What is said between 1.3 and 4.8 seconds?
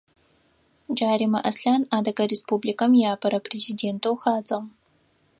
Аслъан Адыгэ Республикэм иапэрэ президентэу хадзыгъ.